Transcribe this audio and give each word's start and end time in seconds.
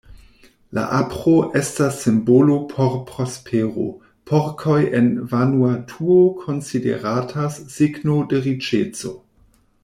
La 0.75 0.83
apro 0.99 1.33
estas 1.59 1.99
simbolo 2.05 2.55
por 2.71 2.95
prospero, 3.09 3.85
porkoj 4.31 4.79
en 5.01 5.11
Vanuatuo 5.35 6.17
konsideratas 6.41 7.61
signo 7.77 8.19
de 8.33 8.43
riĉeco. 8.49 9.15